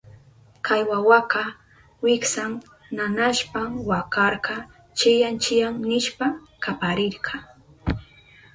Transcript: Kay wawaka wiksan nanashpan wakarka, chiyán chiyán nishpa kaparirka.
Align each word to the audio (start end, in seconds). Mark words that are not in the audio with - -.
Kay 0.65 0.81
wawaka 0.89 1.43
wiksan 2.03 2.51
nanashpan 2.97 3.69
wakarka, 3.89 4.55
chiyán 4.97 5.35
chiyán 5.43 5.75
nishpa 5.89 6.27
kaparirka. 6.63 7.35